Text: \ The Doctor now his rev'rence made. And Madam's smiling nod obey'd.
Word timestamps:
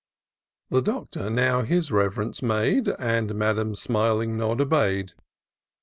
\ 0.37 0.69
The 0.71 0.81
Doctor 0.81 1.29
now 1.29 1.61
his 1.61 1.91
rev'rence 1.91 2.41
made. 2.41 2.87
And 2.97 3.35
Madam's 3.35 3.79
smiling 3.83 4.35
nod 4.35 4.59
obey'd. 4.59 5.13